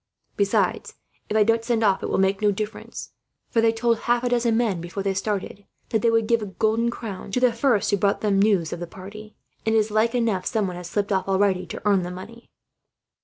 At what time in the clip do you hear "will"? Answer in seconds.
2.09-2.17